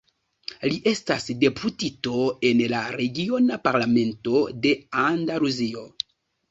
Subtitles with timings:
[0.71, 4.77] Li estas deputito en la regiona Parlamento de
[5.09, 5.89] Andaluzio.